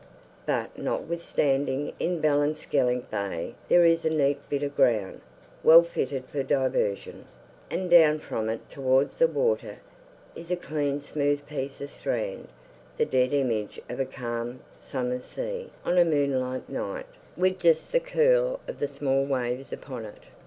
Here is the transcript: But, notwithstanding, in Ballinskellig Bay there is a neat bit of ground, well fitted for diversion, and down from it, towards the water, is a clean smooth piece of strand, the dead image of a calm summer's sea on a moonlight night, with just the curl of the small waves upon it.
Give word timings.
But, 0.47 0.79
notwithstanding, 0.79 1.93
in 1.99 2.21
Ballinskellig 2.21 3.11
Bay 3.11 3.53
there 3.69 3.85
is 3.85 4.03
a 4.03 4.09
neat 4.09 4.39
bit 4.49 4.63
of 4.63 4.75
ground, 4.75 5.21
well 5.61 5.83
fitted 5.83 6.25
for 6.25 6.41
diversion, 6.41 7.25
and 7.69 7.87
down 7.87 8.17
from 8.17 8.49
it, 8.49 8.67
towards 8.67 9.17
the 9.17 9.27
water, 9.27 9.77
is 10.35 10.49
a 10.49 10.55
clean 10.55 11.01
smooth 11.01 11.45
piece 11.45 11.81
of 11.81 11.91
strand, 11.91 12.47
the 12.97 13.05
dead 13.05 13.31
image 13.31 13.79
of 13.87 13.99
a 13.99 14.05
calm 14.05 14.61
summer's 14.75 15.23
sea 15.25 15.69
on 15.85 15.99
a 15.99 16.03
moonlight 16.03 16.67
night, 16.67 17.05
with 17.37 17.59
just 17.59 17.91
the 17.91 17.99
curl 17.99 18.59
of 18.67 18.79
the 18.79 18.87
small 18.87 19.23
waves 19.23 19.71
upon 19.71 20.05
it. 20.05 20.23